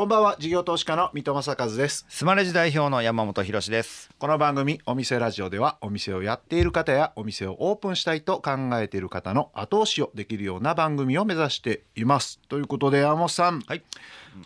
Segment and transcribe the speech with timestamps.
[0.00, 0.36] こんばんは。
[0.38, 2.06] 事業投資家の三戸正和です。
[2.08, 4.08] スマレジ代表の山本博です。
[4.18, 12.40] この番組お店ラジオではお店をやっている方やお店をオープンしたいと考えている方の後押しをできるような番組を目指しています。
[12.48, 13.82] ということで山本さん、はい。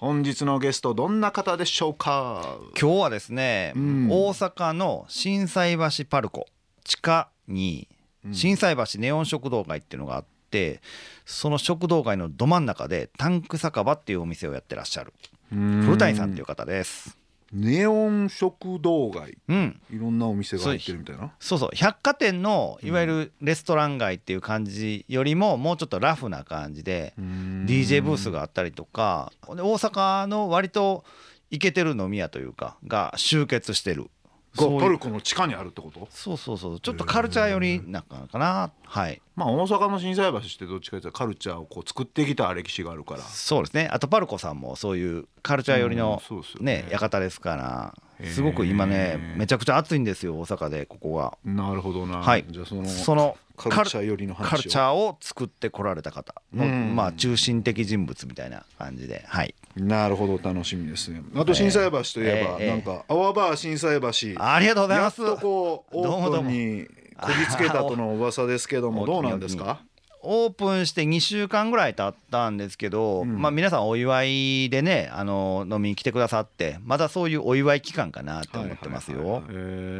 [0.01, 2.59] 本日のゲストどんな方でしょうか？
[2.77, 4.09] 今日はですね、うん。
[4.11, 6.47] 大阪の心斎橋パルコ
[6.83, 7.87] 地下に
[8.33, 10.81] 心斎橋ネオン食堂街っていうのがあって
[11.25, 12.67] その食堂街のど真ん。
[12.67, 15.13] 中でタンク酒場っていうお店をやってらっしゃる
[15.55, 17.16] 古谷さんっていう方です。
[17.53, 19.39] ネオン食堂街。
[19.47, 19.81] うん。
[19.89, 21.33] いろんなお店が入ってるみたいな？
[21.39, 21.71] そうそう。
[21.73, 31.05] 百貨店のいわゆるレストラン街っていう感じよりももうちょっとラフな感じで DJ ブースがあったりとかで大阪の割と
[31.51, 34.11] イケてる飲み屋というかが集結してる
[34.55, 36.07] そういうがパルコの地下にあるってこと？
[36.11, 36.81] そうそうそう。
[36.81, 38.71] ちょっとカルチャー寄りなのかな。
[38.85, 39.21] はい。
[39.35, 43.21] まあ大阪の心斎橋ってどっちかというとカルチャーをこう作ってきた歴史があるから。
[43.21, 43.89] そうですね。
[43.91, 46.23] あとパルコさんもそういうカルチャー寄りの
[46.61, 46.85] ね。
[46.85, 51.37] ね館ですからすごく今ねめちゃくちゃ暑いんですよ大阪でここが。
[51.45, 52.45] なるほどな、はい。
[52.48, 54.50] じゃあそのそのカルチャー寄りの話を。
[54.50, 56.97] カルチャーを作ってこられた方のうん。
[56.97, 59.55] まあ中心的人物みたいな感じではい。
[59.77, 61.22] なるほど楽しみですね。
[61.36, 64.42] あと心斎橋といえば、えーなんか泡バー心斎橋。
[64.44, 65.22] ありがとうございます。
[65.22, 66.86] やっとこうオープンに
[67.20, 69.06] こぎつけたとの噂ですけども。
[69.06, 69.80] どうなんですか？
[70.25, 73.41] オープンして2週間ぐらい経ったんですけど、うん。
[73.41, 79.42] まあ、皆さんお祝いでねあの飲みに来てくださってまだそういうお祝い期間かなって思ってますよ。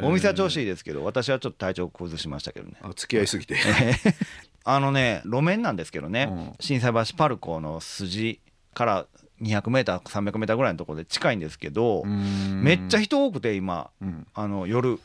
[0.03, 2.73] お店は調子いいですけど私はちょっと体調崩しましたけどね。
[2.81, 3.55] あ付き合いすぎて。
[4.67, 6.53] あのね路面なんですけどね、うん。
[6.59, 8.39] 心斎橋パルコの筋
[8.73, 9.05] から
[9.41, 13.89] 200m300m ぐらいのところで近いんですけど、めっちゃ人多くて今。
[14.01, 14.27] うん。
[14.33, 14.99] あの夜。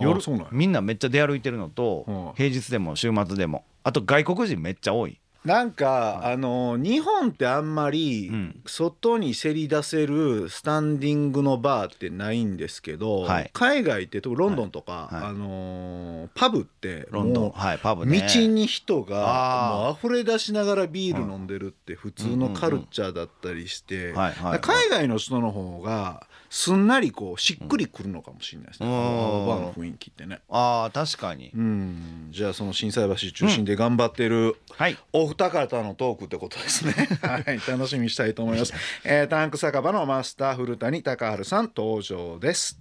[0.00, 0.20] あ夜
[0.52, 2.32] みんなめっちゃ出歩いてるのと、うん。
[2.34, 5.20] 平日でも週末でもあと外国人めっちゃ多い。
[5.44, 8.60] なんか、あの日本ってあんまりうん。
[8.66, 13.50] 外にせり出せるスタンディングのバーってないんですけど、はい。
[13.52, 15.14] 海外って特にロンドンとか、はい。
[15.14, 15.24] はい。
[15.30, 17.44] あのーパブってロンドン。
[17.44, 18.26] もはいパブうね。
[18.28, 24.60] 道に人がもう溢れ出しながらビール飲んでるって普通のカルチャーだったりして、はいはいはい。
[24.60, 28.94] 海外の人の方がすんなりこうしっくりくるのかもしれないですね、うん。
[28.94, 30.40] あのバーの雰囲気ってね。
[30.50, 32.28] あー確かに、うん。
[32.30, 34.98] じゃあその心斎橋中心で頑張ってる、はい。
[35.12, 36.92] お二方のトークってことですね。
[37.22, 38.72] はい、楽しみにしたいと思います。
[39.04, 42.80] えータンク酒場のマスター古谷隆治さん登場です。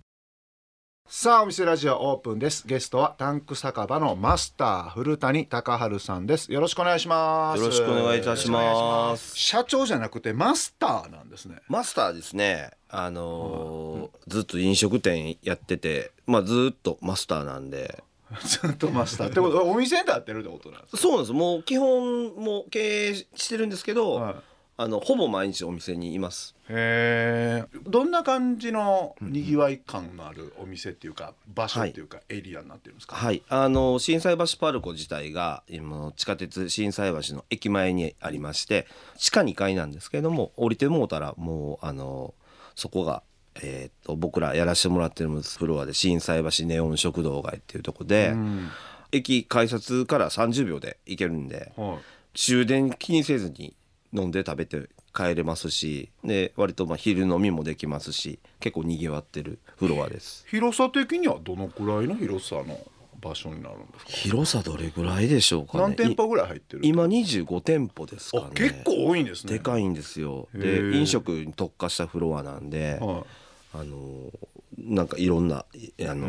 [1.09, 2.67] さあお店ラジオオープンです。
[2.67, 6.51] ゲストはタンク酒場のマスター古谷隆治さんです。
[6.51, 7.61] よろしくお願いします。
[7.61, 9.37] よろしくお願いいたします。
[9.37, 11.61] 社長じゃなくてマスターなんですね。
[11.69, 12.71] マスターですね。
[12.89, 18.03] あのーずっと飲食店やってて、まあずっとマスターなんで。
[18.43, 20.97] ずっとマスターってことはお店でやってるってことなんですか？
[20.97, 21.33] そうなんです。
[21.33, 24.35] もう基本もう経営してるんですけど、はい
[24.79, 26.55] あのほぼ毎日お店にいます。
[26.69, 33.41] へえどんな感じのにぎわい感のあるお店っていうか場所っていうかエリアになってるんですか、はい。
[33.49, 38.85] あの心斎橋パルコ自体が今地下鉄心斎橋の駅前にありまして、
[39.17, 42.35] 地下2階なんですけども、降りてもうたらもうあの
[42.75, 43.23] そこが。
[43.61, 48.69] えー、と僕らやらせてもらってるフロアで心斎橋ネオン食堂街っていうとこで、うん。
[49.11, 51.97] 駅改札から30秒で行けるんではい。
[52.37, 53.73] 終電気にせずに
[54.13, 60.45] 飲んで食べて帰れますしで割とまあ昼飲みもできますし結構にぎわってるフロアです。
[60.49, 62.77] 広さ的にはどのくらいの広さの
[63.19, 64.11] 場所になるんですか？
[64.11, 65.83] 広さどれぐらいでしょうかね。
[65.83, 66.85] 何店舗ぐらい入ってる？
[66.85, 68.43] い今25店舗ですかね。
[68.47, 69.53] あ結構多いんですね。
[69.53, 70.47] でかいんですよ。
[70.53, 73.25] で飲食に特化したフロアなんでは
[73.73, 74.31] あの
[74.77, 76.27] なんかいろんないあの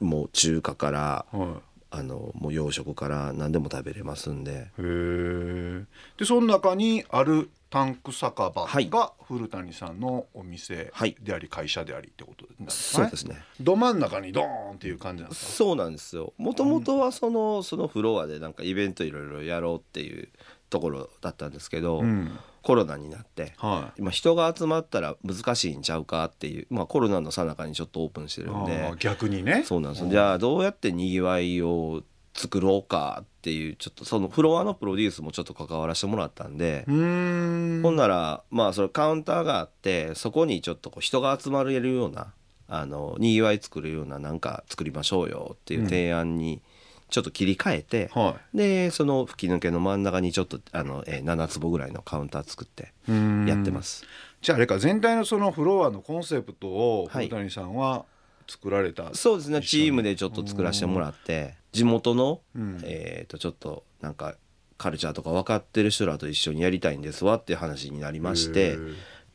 [0.00, 1.48] もう中華からいはい。
[1.90, 4.52] あのもう洋食から何でも食べれますんで。
[4.52, 5.84] へえ
[6.18, 8.90] でその中にあるタンク酒場はい。
[8.90, 11.16] が古谷さんのお店はい。
[11.22, 13.08] であり会社でありってことなんですかね。
[13.08, 13.42] そうですね。
[13.58, 15.52] ど真ん中にドーンっていう感じなんですか？
[15.52, 16.34] そうなんですよ。
[16.36, 20.28] もともとはそのそのフロアでなんかイベントいろいろやろうっていう
[20.68, 29.62] ところだったんですけど、うんコロナになっては今人が集まったら難しいんちゃうかっていう、まあ、コロナの最中にちょっとオープンしているんで逆にね。
[29.64, 30.10] そうなんですよ。
[30.10, 32.02] じゃあどうやってにぎわいを
[32.34, 42.32] 作ろうかっていうちょっとそのフロアのプロデュースもちょっと関わらせてもらったんで、ほんならまあそれカウンターがあってそこにちょっとこう人が集まれるような
[42.68, 46.62] あのにぎわい作るようななんか作りましょうよっていう提案に
[47.10, 54.04] ちょっと切り替えて、はでその吹き抜けの真ん中にちょっとあの、えー7坪ぐらいのカウンター作っていやってます。
[54.40, 58.04] じゃああれか全体のそのフロアのコンセプトをはい古谷さんは
[58.46, 59.60] 作られた、そうですね。
[59.62, 62.80] チームでちょっと作らせてもらって地元の、うん。
[62.84, 64.36] えー、とちょっとなんか
[64.76, 68.78] カルチャーとか分かってる人らと一緒にやりたいんですわっていう話になりまして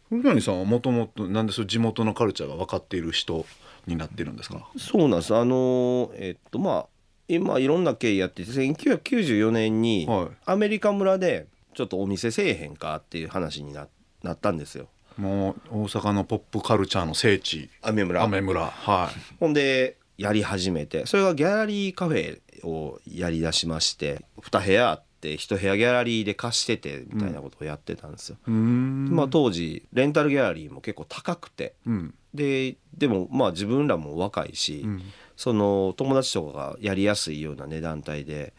[0.10, 3.46] 古谷さんはもともとなんでそう地元のカルチャーが分かっている人
[3.86, 4.70] になってるんですか？
[4.78, 5.36] そうなんです。
[5.36, 6.86] あのえっとまあ
[7.28, 10.28] 今いろんな経緯やってて1994年にはい。
[10.46, 13.88] アメリカ村でちょっとお店せえへんかっていう話にな
[14.22, 14.88] なったんですよ。
[15.18, 17.70] もう大阪のポップカルチャーの聖地。
[17.81, 18.24] アメ村。
[18.24, 18.66] アメ村。
[18.66, 19.36] はい。
[19.40, 28.38] ほんでやり始めてそれがギャラリーカフェをやりだしまして2部屋あって1部屋ギャラリーで貸しててみたいなことをやってたんですよ。
[28.48, 29.10] うーん。
[29.16, 31.74] まあ、当時レンタルギャラリーも結構高くて。
[31.86, 32.14] うん。
[32.34, 35.04] ででもまあ自分らも若いし、うん
[35.36, 38.54] その友達とかがやりやすいような値段帯で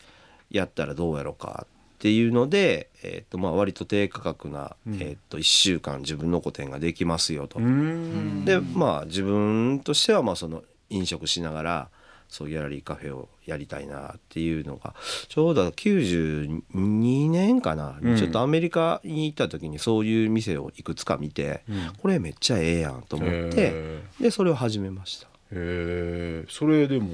[0.50, 4.94] やったらどうやろうかっていうので、えーとまあ、割と低価格な、うん。
[4.97, 7.59] えー、と1週間自分の個展ができますよと。
[7.59, 11.88] でまあ自分としてはまあその飲食しながら
[12.29, 14.94] そうギャラリーカフェをやりたいなっていうのが
[15.29, 18.17] ちょうど92年かな、うん。
[18.17, 21.93] ちょっとアメリカに行った時にそういう店をいくつか見て、うん。
[22.03, 25.33] これめっちゃええやんと思ってへでそれを始めました。
[25.54, 26.50] ーへー。
[26.50, 27.10] それでも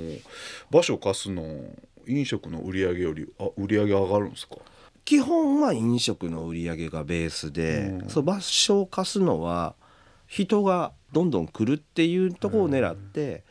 [0.71, 1.65] 場所貸すの
[2.07, 4.57] 飲食の売り上げよりあ売り上げ上がるんですか？
[5.05, 8.09] 基本は飲食の売り上げがベースで、うん。
[8.09, 9.75] そう場所を貸すのは
[10.27, 13.45] 人がどんどん来るっていうところを狙って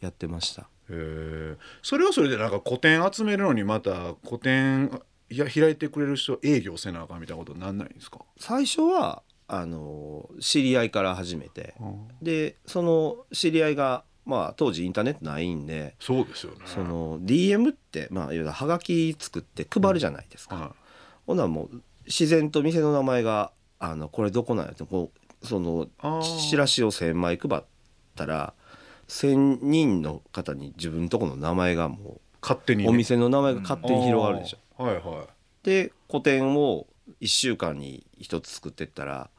[0.00, 0.68] やってました。
[0.90, 1.56] へー。
[1.82, 5.00] それはそれでなんか個展集めるのにまた個展
[5.30, 11.74] いや開いてくれる人営業せなあかんみたいなことになんないんですか、最初はあの知り合いから始めて。
[12.22, 16.58] でその知り合いがまあ当時インターネットないんでそうですよね。
[16.66, 20.56] その DM ってまあいわゆるはがき作って配るじゃないですか。
[20.56, 20.74] は
[21.26, 25.12] ほんならもう自然と店の名前が「あのこれどこなんや」ってこ
[25.42, 25.86] うその
[26.48, 27.62] チラシを1,000枚配っ
[28.16, 28.54] たら
[29.08, 34.58] 1,000人の方に自分のとこの名前がもい勝手にね、うお店の名前が勝手に広がるでしょ。
[34.78, 34.86] あー。
[34.86, 35.26] はいは
[35.62, 36.86] で個展を
[37.20, 39.30] 1週間に1つ作ってったら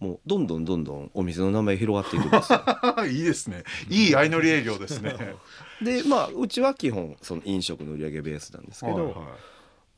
[0.00, 2.62] もうどんどんどんどんお店の名前広がっていくんですよ。
[3.06, 3.64] い いいですね。
[3.90, 5.14] いい相乗り営業ですね。
[5.82, 9.14] でまあうちは基本その飲食の売り上げベースなんですけど、はいはい。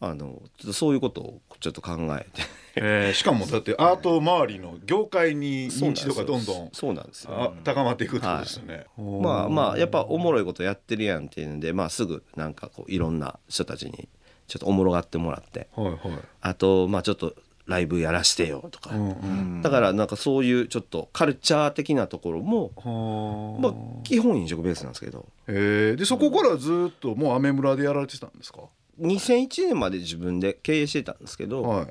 [0.01, 2.43] あのちょっとそういうことをちょっと考えて。
[2.75, 7.35] えーしかもだって アート周りの業界に認知度がどんどんそうなんですよ。
[7.35, 14.09] あ高まっていくってことですよね、まあまあやっぱおもろいことやってるやんっていうんで、まあ、すぐなんかこういろんな人たちに
[14.49, 15.69] ちょっとおもろがってもらって。
[15.77, 15.99] はいはい。
[16.41, 17.37] あとまあちょっと
[17.67, 19.13] ライブやらしてよとか、うんう
[19.59, 19.63] ん。
[19.63, 25.27] だからなんかそういうちょっとカルチャー的なところも、はまあ、基本飲食ベースなんですけど。
[25.47, 25.93] え。
[25.95, 28.63] ーでそこからずっともうアメ村でやられてたんですか
[29.01, 31.89] ？2001年まで自分で経営してたんですけど、はい。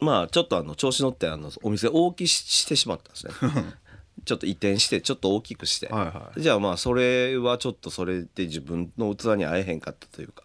[0.00, 3.74] まあちょっとあの調子乗ってあのお店大きししてしまったんですね。
[4.24, 6.40] ちょっと移転してちょっと大きくして、はいはい。
[6.40, 10.44] じゃあまあそれはちょっとそれで自分の器に合えへんかったというか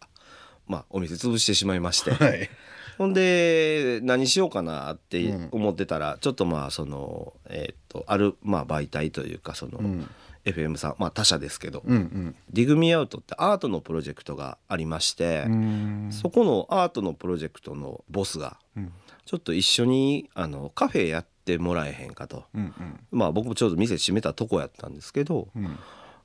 [0.68, 2.50] まあお店潰してしまいまして、はい
[3.00, 5.50] ほんで何しようかなってうん。
[5.52, 10.10] 思ってたら、ちょっとまあそのえーっとあるまあ媒体というかその、うん。
[10.46, 16.10] FM さんまあ他社ですけど、うんディグミアウトってアートのプロジェクトがありまして、うん。
[16.12, 18.92] そこのアートのプロジェクトのボスがうん。
[19.26, 22.44] ちょっと一緒にあのカフェやってもらえへんかと。
[22.54, 22.74] うん
[23.12, 25.78] まあ僕もちょうど店閉めたとこやったんですけどうん。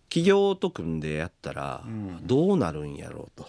[0.09, 2.27] 企業と組んでやったらうん。
[2.27, 3.49] どうなるんやろうと。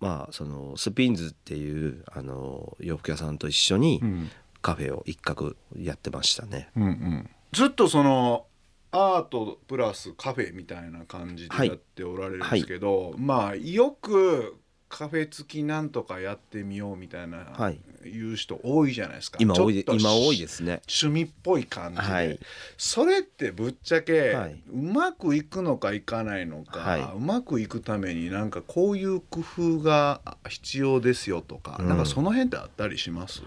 [0.00, 4.30] まあそのスピンズっていうあの洋服屋さんと一緒にうん。
[4.62, 6.68] カフェを一角やってましたね。
[6.76, 7.30] うんうん。
[7.52, 8.46] ずっとその
[8.92, 14.56] アートプラスカフェみたいな感じでやっておられるんですけど、まあよく
[14.90, 17.78] カフェ付きなんとかやってみようみたいな、はい。
[18.04, 19.38] 言う人多いじゃないですか。
[19.40, 20.82] 今多い今多いですね。
[20.88, 22.38] 趣味っぽい感じで、はい。
[22.76, 24.60] それってぶっちゃけ、はい。
[24.68, 27.00] うまくいくのかいかないのか、はい。
[27.16, 31.88] うまくいくためになんかこういう工夫が必要ですよとか、うん。
[31.88, 33.42] なんかその辺ってあったりします？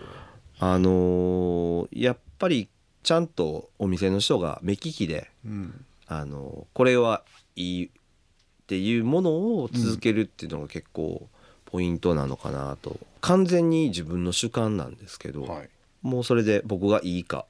[0.60, 2.70] あのーやっぱり
[3.04, 5.86] ちゃんとお店の人が目利きでうん。
[6.08, 7.24] あのこれは
[7.58, 7.90] いいっ
[8.66, 11.28] ていうものを続けるっていうのが結構
[11.74, 13.00] ポイントなのかなと。
[13.20, 15.70] 完全に自分の主観なんですけど、はい。
[16.03, 17.48] もうそれで僕がいいか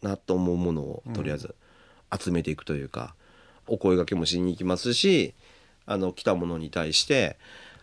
[0.00, 1.56] なと思うものをとりあえず
[2.16, 3.16] 集めていくというか、
[3.66, 5.34] お声掛けもしに行きますし
[5.86, 7.36] あの来たものに対して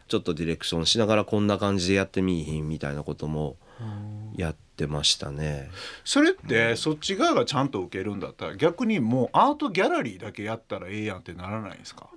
[0.08, 3.58] ちょっとディレクションしながらこんな感じでやってみいひんみたいなことも
[4.38, 5.70] やってましたね。
[6.06, 12.10] それってそっち側がちゃんと受けるんだったら逆にもうアートギャラリーだけやったらええやんってならないんですか？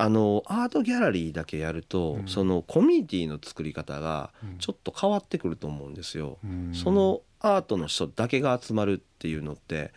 [0.00, 2.28] あのアートギャラリーだけやると、うん。
[2.28, 4.58] そのコミュニティの作り方がうん。
[4.58, 6.38] ちょっと変わってくると思うんですよ。
[6.42, 6.72] うん。
[6.74, 9.92] そのアートの人だけが集まるっていうのって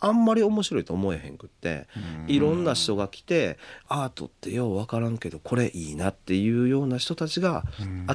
[0.00, 1.88] あんまり面白いと思えへんくって、
[2.26, 2.30] うん。
[2.30, 7.64] いろんな人が来てアートってよう分からんけどこれいいなっていうような人たちが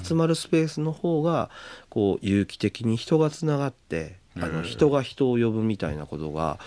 [0.01, 1.49] 集まるスペースの方が
[1.89, 6.59] こう有機的に人がつながってあの人が人を呼ぶみたいなことが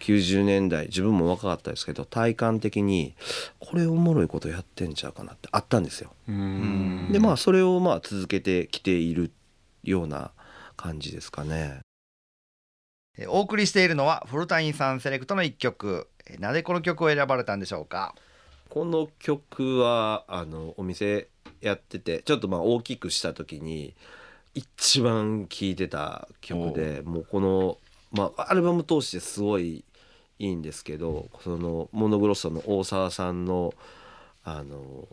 [0.00, 3.14] 90年代自分も若かったですけど体感的に
[3.60, 6.10] これおもろいことやってんちゃうかなってあったんですよ。
[6.28, 9.30] うんでまあそれをまあ続けてきている
[9.84, 10.32] ような
[10.76, 11.80] 感じですかね。
[13.16, 18.14] えーお送りしているのは古谷さんセレクトの一曲えーなぜこの曲を選ばれたんでしょうか？
[18.70, 21.28] この曲はあのお店
[21.60, 23.94] やっててちょっとまあ大きくした時に
[24.54, 27.78] 一番聴いてた曲でもうこの、
[28.12, 29.84] まあ、アルバム通してすごい
[30.38, 33.74] いいんですけどそのモノグロッソの大沢さんの
[34.46, 35.08] あの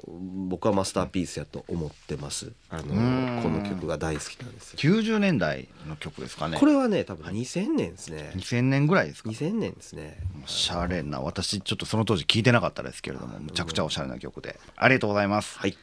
[0.49, 2.51] 僕はマスターピースやと思ってます。
[2.69, 3.41] あのん。
[3.41, 4.79] この曲が大好きなんですよ。
[4.79, 6.59] 90年代の曲ですかね。
[6.59, 8.33] これはね多分2000年ですね。
[8.35, 9.29] 2000年ぐらいですか。
[9.29, 10.17] 2000年ですね。
[10.43, 14.59] おしゃれな私ちょっとその当時聞いてなかったですけれどもむちゃくちゃおしゃれな曲で。
[14.75, 15.57] ありがとうございます。
[15.59, 15.77] はい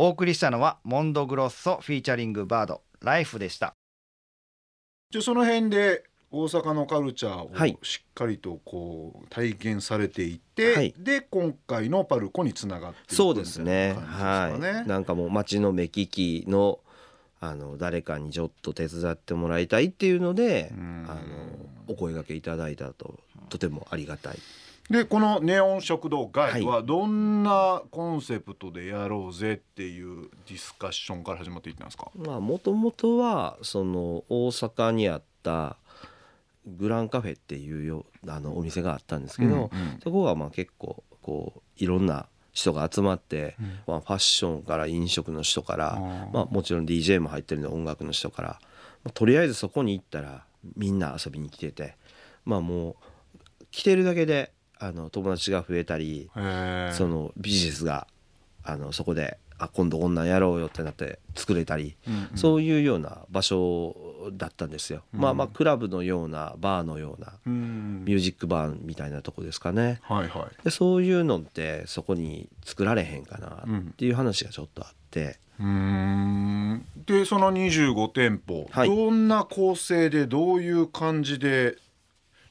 [0.00, 3.74] お送りしたのはモンドグロッソフィーチャリングバードライフでした
[5.10, 13.88] じゃあその辺で大阪のカルチャーはいをしっかりとこう体験されていて、はいで今回のパルコにつながっていくそうですね。
[13.88, 14.88] ですかねはい。
[14.88, 16.78] なんかもう街の目利きの
[17.40, 21.20] あの誰かにちょっと手伝ってもらいたいっていうので、うんあの
[21.88, 24.38] お声掛けいただいたととてもありがたい。
[24.90, 32.10] でこのネオン食堂ガイドはどんなコンセプトでやろうぜっていうディスカッションから始まっていったんですか？
[32.16, 35.76] まあもともとはその大阪にあった
[36.66, 39.68] グランカフェっていうよあのお店があったんですけど、うんうん。
[40.02, 43.78] そこがまあ結構こういろんな人が集まって、うん。
[43.86, 46.00] まあ、ファッションから飲食の人から、
[46.32, 48.48] まあ、もちろん DJ も入ってるんで音楽の人から、
[49.04, 50.44] まあとりあえずそこに行ったら
[50.76, 51.96] みんな遊びに来てて
[52.46, 52.94] まあもう
[53.70, 56.30] 来てるだけであの友達が増えたり、
[56.92, 58.06] そのビジネスが
[58.64, 62.36] あのそこであ今度こんなんやろうよってなって作れたり、うんうん。
[62.36, 65.02] そういうような場所だったんですよ。
[65.12, 68.04] まあまあクラブのようなバーのようなうん。
[68.04, 70.00] ミュージックバーみたいなとこですかね。
[70.02, 70.64] はいはい。
[70.64, 73.78] でそういうのってそこに作られへんかなうん。
[73.92, 76.86] っていう話がちょっとあって、うーん。
[77.06, 78.88] でその25店舗、はい。
[78.88, 81.74] どんな構成でどういう感じで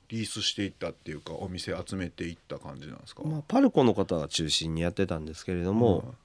[0.10, 6.16] リースしていったっていうかお店集めていった感じなんですか、まあ、パルコの方が中心にやってたんですけれども、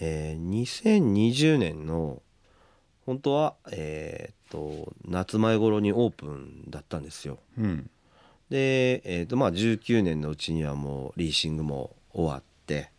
[0.00, 2.22] えー2020年の
[3.06, 7.38] 本当は、えーっと夏前頃にオープンだったんですよ。
[7.58, 7.90] うん。
[8.50, 12.90] で、えーとまあ、19年のうちにはもうリーシングも終わって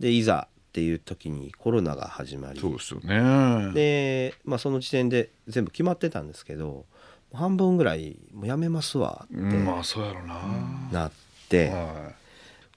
[0.00, 2.60] でいざっていう時にコロナが始まり。
[2.60, 3.72] そうですよね。
[3.72, 6.86] で、まあ、その時点で全部決まってたんですけど
[7.32, 9.34] 半分ぐらいもうやめますわって。
[9.34, 10.34] うんまあそうやろな、
[10.92, 11.12] なっ
[11.48, 12.12] て、は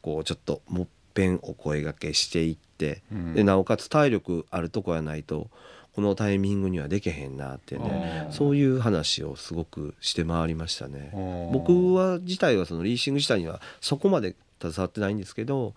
[0.02, 3.34] こうちょっともっぺんお声がけしていって、うん。
[3.34, 5.48] でなおかつ体力あるとこやないと
[5.94, 8.28] このタイミングにはでけへんなってね。
[8.32, 11.12] そういう話をすごくして回りましたね。
[11.52, 15.74] 僕は自体はそのリーシング自体にはそこまで携わってないんですけど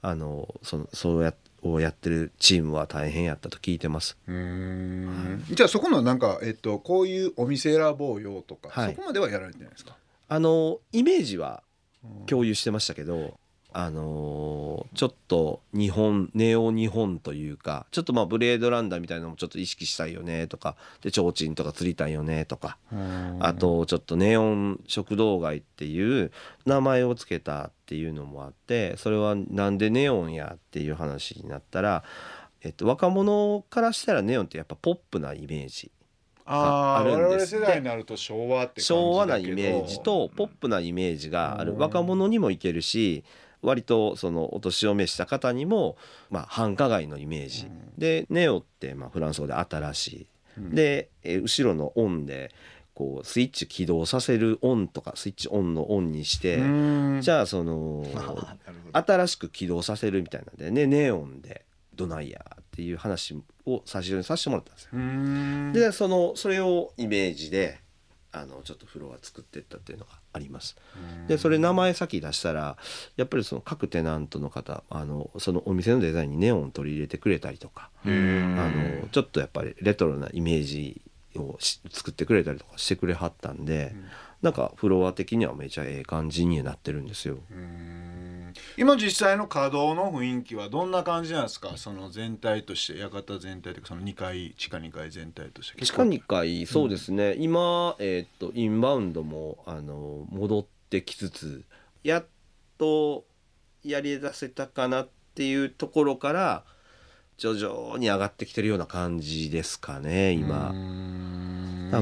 [0.00, 4.16] あのそのそうやをやってるチームは大変やったと聞いてます。
[4.26, 5.44] うーん。
[5.50, 8.94] じゃあそこのなんか、えっと、こういうお店選ぼうよとか、はい。
[8.94, 9.96] そこまではやられてないですか？
[10.28, 11.62] あのイメージは
[12.26, 13.38] 共有してましたけど、
[13.72, 22.78] あのーちょっと日本ネオ日本というかちょっとまあブレードランダーみたいなのもちょっと意識したいよねとかで提灯とか釣りたいよねとか、
[23.38, 26.32] あとちょっとネオン食堂街っていう
[26.66, 32.02] 名前を付けたっていうのもあってそれはなんでネオンやっていう話になったら、
[32.62, 35.90] えっと、若者からしたらネオンってやっぱポップなイメージ
[36.46, 39.12] あーあるん我々です世代になると昭和って感じだけど。
[39.12, 41.72] 昭和なイメージとポップなイメージがある。
[41.72, 41.78] うん。
[41.78, 43.22] 若者にもいけるし
[43.62, 45.96] 割とそのお年を召した方にも
[46.30, 47.68] まあ繁華街のイメージ。
[47.96, 50.26] でネオってまあフランス語で新しい。
[50.58, 50.74] うん。
[50.74, 52.52] でえー後ろのオンで
[52.94, 56.56] こうスイッチ起動させるオンとかスイッチオンのオンにして
[57.20, 58.04] じゃゃあその
[58.92, 64.90] 新しく起動させるみたいなんでねネオンでどないやっていう話を最初にさせてもらったんですよ。
[64.94, 65.72] うん。
[65.72, 67.78] でそのそれをイメージで
[68.32, 70.76] あのちょっとフロア作ってったっていうのがあります。
[71.26, 72.76] でそれ名前先出したら
[73.16, 81.02] やっぱりその各テナントの方あのそのお店のデザインにネオン取り入れてくれたりとかへあーのちょっとやっぱりレトロなイメージ
[81.36, 83.94] をし作ってくれたりとかしてくれはったんで、
[84.42, 87.38] なんかフロア的にはめちゃええ感じになってるんですよ。
[87.50, 88.07] うん
[88.78, 91.76] 今実際の稼働の雰囲気はどんな感じなんですか？
[91.76, 95.84] その全体として館全体というかその2階地下2階全体として。
[95.84, 101.64] 地下2階そうですね、今、えーっとインバウンドもあの戻ってきつつ
[102.04, 102.26] やっ
[102.78, 103.24] と
[103.82, 106.64] やり出せたかなっていうところから
[107.36, 110.72] 徐々に上がってきてるような感じですかね今。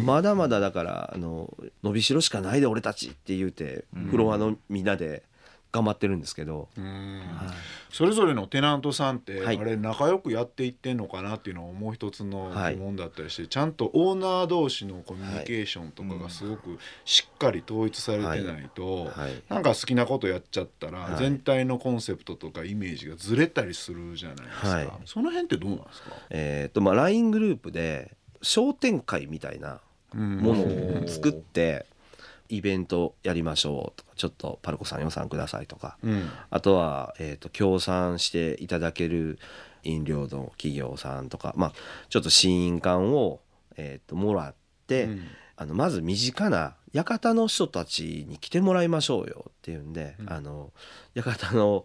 [0.02, 4.04] まだまだだからあの伸びしろしかないで俺たちって言うてうん。
[4.08, 5.22] フロアのみんなで
[5.72, 6.84] 頑張ってるんですけど、うん。
[6.84, 7.54] はい。
[7.90, 9.58] それぞれのテナントさんって、はい。
[9.58, 12.74] あれ仲良くやっていってんのかなっていうのをもう一つのはい。
[12.74, 19.42] 疑問だったりして、ちゃんとオーナー同士のコミュニケーションとかがすごくしっかり統一されてないと、はい。
[19.48, 21.18] なんか好きなことやっちゃったら、はい。
[21.18, 24.88] 全体のコンセプトとかイメージがずれたりするじゃないですか、はい。
[25.04, 29.80] その辺ってどうなんですか、えーとまあ、LINE グループで商店会みたいな
[30.14, 31.86] ものを作って
[32.48, 35.98] イベントやりましょうとかちょっとパルコさん予算くださいとか。
[36.02, 36.28] うん。
[36.50, 39.38] あとは、えー、と協賛していただける
[39.82, 41.72] 飲料の企業さんとか、まあ、
[42.08, 43.40] ちょっと試飲館を、
[43.76, 44.54] えー、ともらっ
[44.86, 45.22] て、うん。
[45.58, 50.32] あのまず身近な館の人たちに来てもらいましょうよっていうんで、うん。
[50.32, 50.72] あの
[51.14, 51.84] 館の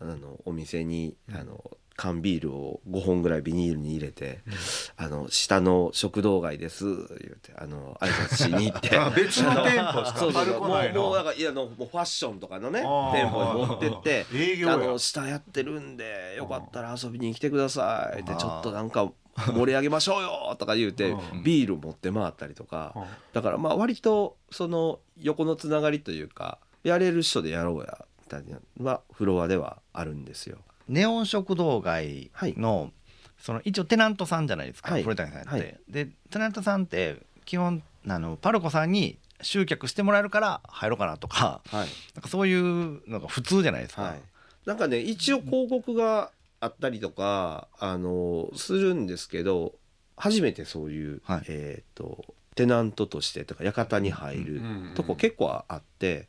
[0.00, 1.64] あのお店にあの
[1.98, 4.38] 缶ビールを5本ぐらいビニールに入れて
[4.96, 6.84] 「あの下の食堂街です」
[7.18, 8.96] 言うてあの挨拶しに行って。
[8.96, 10.60] あ別の店舗かそうそうそう。
[10.60, 14.74] もうもうなんかいやあのもうファッションとかのね店舗に持ってって営業や。
[14.74, 19.10] あの下やってるんでよかったら遊びに来てくださいってちょっとなんか
[19.48, 22.94] 盛り上げましょうよとか言うてうんビール持って回ったりとか。
[23.32, 30.58] だからまあ割とその横のつながりというかやれる人でやろうやみたいなのはフロアではあるんですよ。
[30.88, 32.90] ネオン食堂街の、
[33.38, 35.02] その一応テナントさんじなんですか、はい。
[35.02, 35.76] 古谷さんって、はい。
[35.88, 41.88] でテナントさんって基本あのパルコさんに集客してもらえるから入ろうかなとかはい。
[42.14, 44.20] なんかそういうのが普通じゃないですか、はい、
[44.66, 46.30] なんかね一応広告が
[46.60, 49.74] あったりとかあのするんですけど
[50.16, 51.42] 初めてそういう、はい。
[51.48, 52.24] えっ、と
[52.58, 56.26] テナントとしてとか館に入るうんとこ結構あって、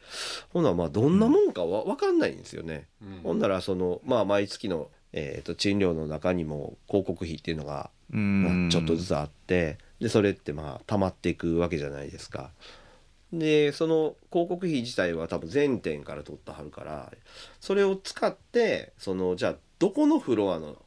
[0.53, 2.85] ほんならまあどんなもんかわ分かんないんですよね。
[3.01, 12.51] うんほんならそのまあ毎月の、えー、と賃料の中にも広告費っていうのが、うまちょっとずつあってでそれってまあ溜まっていくわけじゃないですか。
[13.33, 17.11] でその広告費自体は多分全店から取ったはるから
[17.59, 20.77] それを使ってそのじゃあどこのフロアの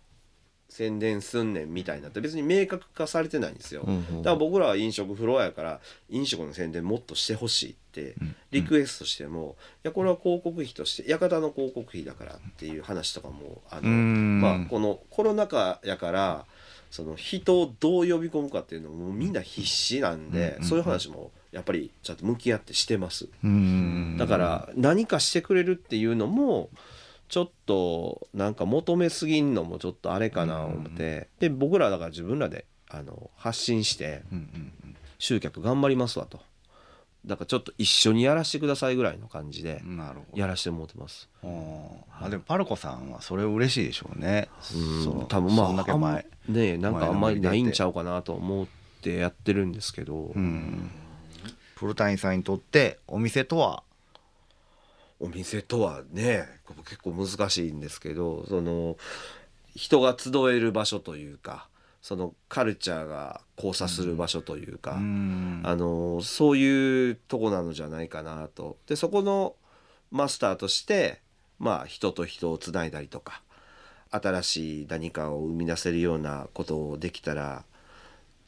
[0.73, 3.83] 宣伝すんねんみたいなって別に明確化されてないんですよ。
[3.87, 4.23] うんうん。
[4.23, 8.35] だから僕らは飲食フロアやから飲食の宣伝もっとしてほしいってうん。
[8.53, 14.41] リクエストしても、いやこれは広告費として館の広告費だからっていう話とかもあの、うん。
[14.41, 16.47] まあ、このコロナ禍やから
[16.91, 23.29] その人をどう呼び込むかっていうのもみんな必死なんで、うんそういう話もやっぱりちゃんと向き合ってしてます。
[23.45, 24.17] うん。
[24.19, 26.71] だから何かしてくれるっていうのも
[27.33, 34.21] ちょっとなんか求めすぎんのもちょっとあれかな思って、で僕らだから自分らであの発信して
[35.19, 36.41] 集客頑張りますわと
[37.25, 39.83] だからちょっと一緒にやらせてくださいぐらいの感じで
[40.35, 41.31] やらせてもらってます。
[41.43, 41.51] あー
[42.21, 44.51] まあでもパルコさんはそれ嬉しいでしょうね。
[44.61, 46.27] う多分まああん前。
[46.49, 48.67] ねえなんかあんまりないんちゃうかなと思っ
[49.01, 50.91] てやってるんですけど、うん。
[51.77, 53.85] 古谷さんにとってお店とは。
[55.23, 56.49] お店とはね
[56.85, 58.97] 結構難しいんですけどその
[59.75, 61.69] 人が集える場所というか
[62.03, 68.77] そのカルチャーが交差する場所というか、うんあのそういうとこなのじゃないかなと。
[68.89, 69.55] でそこの
[70.11, 71.21] マスターとして
[71.61, 73.43] まあ人と人をつないだりとか
[74.11, 77.65] 新しい何かを生み出せるようなことをできたら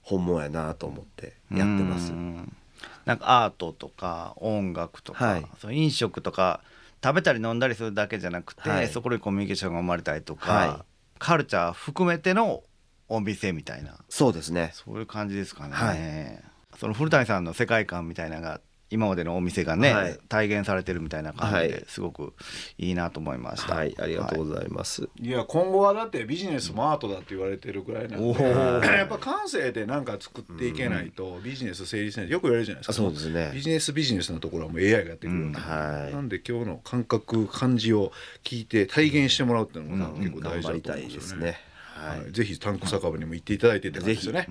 [0.02, 2.16] 本望やなと思ってやってますう。
[2.16, 2.56] ん
[3.04, 5.46] なんかアートとか音楽とか、はい。
[5.60, 6.60] そう飲食とか
[7.02, 8.88] 食べたり飲んだりするだけじゃなくて、はい。
[8.88, 10.84] そこでコミュニケーションが生まれたりとか、は
[11.18, 12.62] カルチャー含めての
[13.08, 13.96] お店みたいな。
[14.08, 14.70] そうですね。
[14.74, 15.74] そういう感じですかね。
[15.74, 16.78] はい。
[16.78, 18.60] その古谷さんの世界観みたいなのが
[18.94, 20.18] 今までのお店がね、はい。
[20.28, 21.68] 体現されてるみたいな感じはい。
[21.68, 22.32] ですごく
[22.78, 23.74] いいなと思いました。
[23.74, 25.08] はい、ありがとうございます。
[25.20, 25.28] い。
[25.28, 28.42] や今後はだってビジネスもアートだって言われてるぐらいなんで
[28.86, 32.30] やっぱ感性で何か作っていけないとビジネス成立しない。
[32.30, 32.92] よく言われるじゃないですか。
[32.92, 33.50] そうですね。
[33.52, 36.14] ビジネスビジネスのところはもう AI がやってくるんで、はい。
[36.14, 38.12] なんで今日の感覚感じを
[38.44, 41.46] 聞いて体現してもらうっていうのもうん結構大事だ頑張りたと思うんですすね。
[41.46, 41.56] はい
[41.94, 44.46] はい、ぜひタンク酒場にも行っていただいてって感じですよね。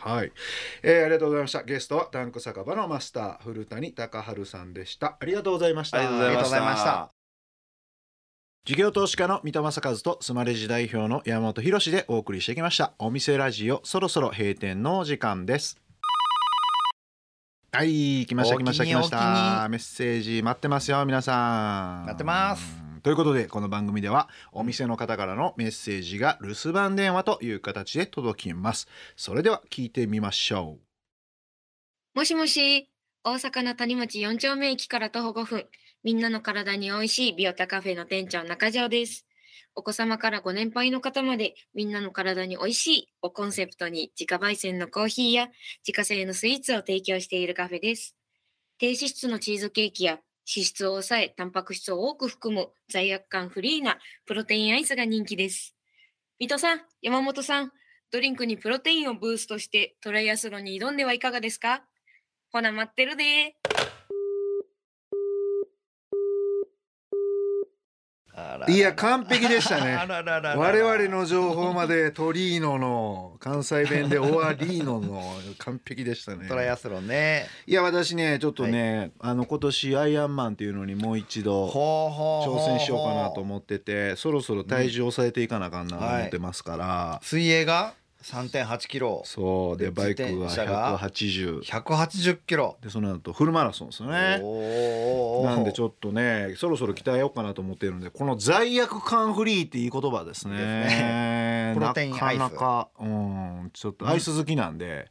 [0.00, 0.32] はい、
[0.82, 1.62] えーありがとうございました。
[1.62, 5.16] ゲストはタンク酒場のマスター古谷隆治さんでした。
[5.20, 5.98] ありがとうございました。
[5.98, 6.84] ありがとうございました。
[6.84, 7.10] た。
[8.64, 12.92] 事業投資家の三田正和とスマレジ代表の山本博でお送りしてきました。
[12.98, 15.78] お店ラジオそろそろ閉店のお時間です。
[17.72, 19.66] はい来ました来ました来ました。
[19.70, 22.06] メッセージ待ってますよ皆さん。
[22.06, 30.78] 待ってますということでこの番組ではお店の方からのメッセージが留守番電話という形で届きますそれでは聞いてみましょ
[32.14, 32.90] もしもし、
[33.24, 35.66] 大阪の谷町4丁目駅から徒歩5分、
[36.04, 39.26] みんなの体に美味しいビオタカフェの店長中条です。
[39.74, 45.48] お子様からご年配の方までみんなの体に美味しいをコンセプトに自家焙煎のコーヒーや
[45.88, 48.14] 自家製のスイーツを提供しているカフェです。
[48.76, 55.74] 低脂質のチーズケーキや脂質を抑え、タンパク質を多く含む罪悪感フリーなプロテインアイスが人気です。
[56.38, 57.72] 水戸さん、山本さん、
[58.10, 61.84] ドリンクにプロテインをブーストしてトライアスロンに挑んではいかがですか？
[62.50, 63.56] ほな待ってるで
[68.31, 68.31] あら
[68.68, 69.96] いや完璧でしたね。
[70.56, 76.48] 我々の情報までトリーノの関西弁でオアリーノの完璧でしたね。
[76.48, 77.46] トライアスロンね。
[77.66, 87.94] いや私ねちょっとね、あの今年アイアンマンっていうのにもう一度挑戦しようかなと思っててそろそろ体重を抑えていかなあかんなと思ってますから、水泳が？
[88.22, 89.22] 3.8キロ。
[89.24, 89.76] そう。
[89.76, 92.76] ででバイクが180 180キロ。
[92.80, 94.40] でその後フルマラソンですよね。
[95.44, 100.56] なんでちょっとねそろそろ鍛えようかなと思ってるんでこの罪悪感フリーっていい言葉ですね。
[100.56, 101.72] ね。
[101.78, 102.38] プロテインアイス。
[102.38, 105.10] なかなかうんちょっとアイス好きなんで、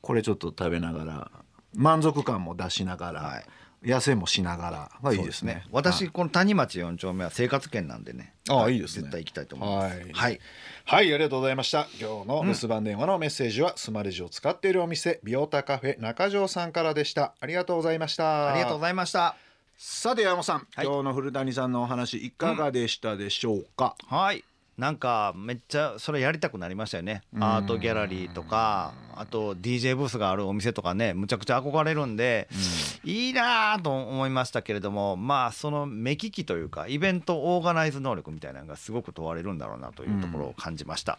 [0.00, 1.30] これちょっと食べながら
[1.74, 3.44] 満足感も出しながら、はい
[3.82, 5.62] 痩せもしながらがいいですね。
[5.64, 8.34] そう私この谷町4丁目は生活圏なんでね。
[8.48, 9.02] あいいですね。
[9.02, 9.96] 絶対行きたいと思います。
[9.98, 10.12] はい。
[10.12, 10.40] はい。
[10.84, 11.86] はい、ありがとうございました。
[12.00, 17.34] 今日の留守番電話のメッセージは、スマレジを使っているお店、ビオタカフェ中条さんからでした。
[17.40, 18.52] ありがとうございました。
[18.52, 19.36] ありがとうございました。
[19.76, 20.86] さて山本さん、はい。
[20.86, 23.94] 今日の古谷さんのお話いかがでしたでしょうか？
[24.08, 24.44] はい
[24.78, 27.22] なんかめっちゃそれやりたくなりましたよね。
[27.34, 27.42] うん。
[27.42, 32.48] アートギャラリーとかあと DJ ブースがあるお店とかねむちゃくちゃ憧れるんで、
[33.02, 41.18] いいなぁと思いましたけれどもまあその目利きというかイベントオーガナイズ能力みたいなのがすごく問われるんだろうなというところを感じました、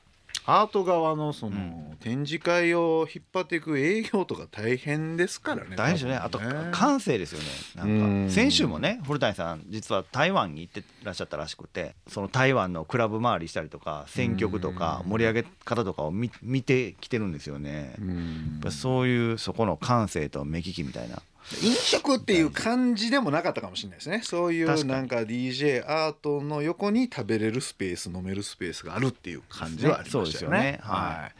[0.52, 1.90] アート側のその、うん。
[2.00, 5.76] 展示会を引っ張っていく営業とか大変ですからね。
[5.76, 6.16] 大変ですよね。
[6.16, 6.40] あと
[6.72, 7.46] 感性ですよね。
[7.76, 8.24] なうん。
[8.26, 17.96] んか先週もね古谷さん実は台湾に行ってらっしゃったらしくてその台湾のクラブ回りしたりとか選曲とか盛り上げ方とかを見見てきてるんですよね。
[18.00, 21.22] うやっんぱそういうそこの感性と目利きみたいな
[21.64, 24.22] 飲食っていう感じでもなかったかもしれないですね。
[24.24, 30.80] そういうなんか DJ アートの横に食べれるスペース飲めるスペースがあるっていう感じはありましたよね。
[30.84, 31.36] はい、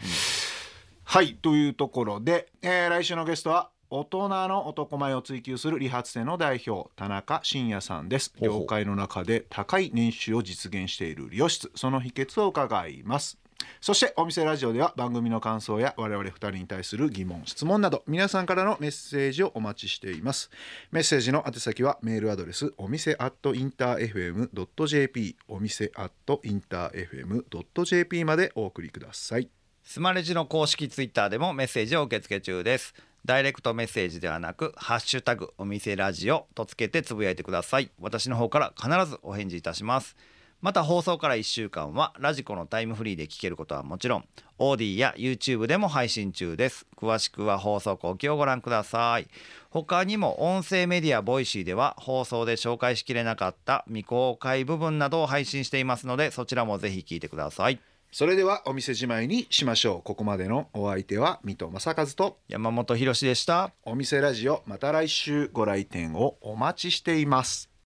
[1.04, 8.34] はい、というところで、えー来週のゲストは大人の男前を追求する理髪店の代表田中伸也さんです。
[8.40, 11.72] 業界の中で高い年収を実現している理容室。
[11.76, 13.40] その秘訣を伺います
[13.82, 20.50] そしてお店ラジオでは番組の感想や我々2人に対する疑問質問など皆さんからのメッセージをお待ちしています。
[20.92, 29.50] メッセージの宛先はメールアドレスお店アットインター FM.jp お店アットインター FM.jp までお送りください。
[29.84, 32.94] スマレジの公式ツイッターでもメッセージを受け付け中です。
[33.26, 37.92] ダイレクトメッセージではなくハッシュタグお店ラジオとつけてつぶやいてください。
[38.00, 40.16] 私の方から必ずお返事いたします。
[40.62, 44.26] また放送から1週間は radiko のタイムフリーで聞けることはもちろん
[44.58, 46.86] AuDee や YouTube でも配信中です。
[46.98, 49.28] 詳しくは放送後記をご覧ください。
[49.70, 57.80] 他にも音声メディア Voicy では放送で紹介しきれなかった未公開部分などを配信していますのでそちらもぜひ聞いてください。
[58.12, 60.02] それではお店じまいにしましょう。
[60.02, 63.72] ここまでのお相手は水戸正和と山本博史でした。
[63.84, 67.70] お店ラジオまた来週ご来店をお待ちしています